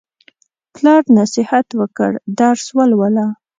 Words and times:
پلار 0.75 1.01
نصیحت 1.17 1.67
وکړ: 1.79 2.11
درس 2.39 2.65
ولوله. 2.77 3.25